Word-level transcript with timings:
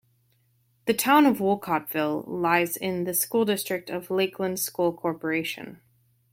The 0.87 0.95
town 0.95 1.27
of 1.27 1.37
Wolcottville 1.39 2.23
lies 2.25 2.75
in 2.75 3.03
the 3.03 3.13
school 3.13 3.45
district 3.45 3.91
of 3.91 4.09
Lakeland 4.09 4.59
School 4.59 4.91
Corporation. 4.93 5.79